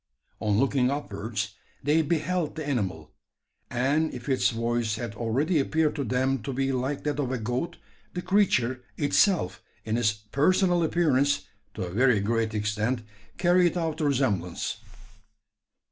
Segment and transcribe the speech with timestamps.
[0.39, 1.53] On looking upwards,
[1.83, 3.13] they beheld the animal;
[3.69, 7.37] and if its voice had already appeared to them to be like that of a
[7.37, 7.77] goat,
[8.15, 11.45] the creature itself in its personal appearance,
[11.75, 13.03] to a very great extent,
[13.37, 14.81] carried out the resemblance.